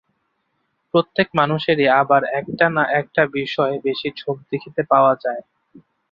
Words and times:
প্রত্যেক 0.93 1.27
মানুষেরই 1.33 1.87
আবার 2.01 2.21
একটা-না-একটা 2.39 3.23
বিষয়ে 3.37 3.75
বেশী 3.85 4.09
ঝোঁক 4.17 4.37
দেখিতে 4.51 4.81
পাওয়া 4.91 5.13
যায়। 5.23 5.41